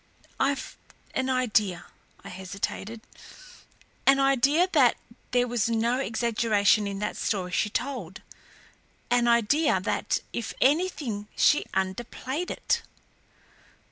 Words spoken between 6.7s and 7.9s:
in that story she